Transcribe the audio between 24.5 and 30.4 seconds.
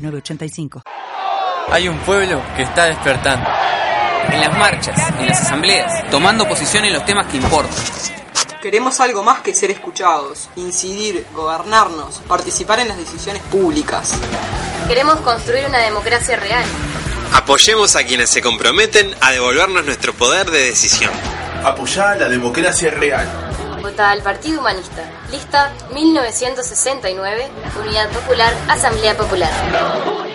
Humanista. Lista 1969, Unidad Popular, Asamblea Popular.